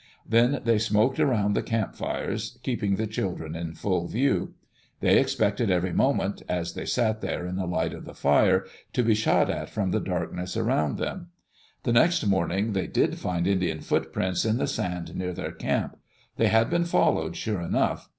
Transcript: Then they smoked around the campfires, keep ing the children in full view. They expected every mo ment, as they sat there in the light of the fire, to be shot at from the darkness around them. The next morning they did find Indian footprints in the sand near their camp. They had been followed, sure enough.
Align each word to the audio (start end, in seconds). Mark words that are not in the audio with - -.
Then 0.27 0.61
they 0.65 0.79
smoked 0.79 1.19
around 1.19 1.53
the 1.53 1.61
campfires, 1.61 2.57
keep 2.63 2.81
ing 2.81 2.95
the 2.95 3.05
children 3.05 3.55
in 3.55 3.75
full 3.75 4.07
view. 4.07 4.55
They 4.99 5.19
expected 5.19 5.69
every 5.69 5.93
mo 5.93 6.11
ment, 6.11 6.41
as 6.49 6.73
they 6.73 6.87
sat 6.87 7.21
there 7.21 7.45
in 7.45 7.55
the 7.55 7.67
light 7.67 7.93
of 7.93 8.05
the 8.05 8.15
fire, 8.15 8.65
to 8.93 9.03
be 9.03 9.13
shot 9.13 9.51
at 9.51 9.69
from 9.69 9.91
the 9.91 9.99
darkness 9.99 10.57
around 10.57 10.97
them. 10.97 11.27
The 11.83 11.93
next 11.93 12.25
morning 12.25 12.73
they 12.73 12.87
did 12.87 13.19
find 13.19 13.45
Indian 13.45 13.79
footprints 13.81 14.43
in 14.43 14.57
the 14.57 14.65
sand 14.65 15.15
near 15.15 15.33
their 15.33 15.51
camp. 15.51 15.97
They 16.37 16.47
had 16.47 16.67
been 16.71 16.85
followed, 16.85 17.35
sure 17.35 17.61
enough. 17.61 18.09